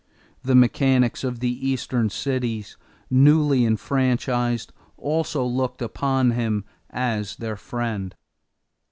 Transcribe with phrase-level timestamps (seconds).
[0.41, 2.75] The mechanics of the Eastern cities,
[3.11, 8.15] newly enfranchised, also looked upon him as their friend.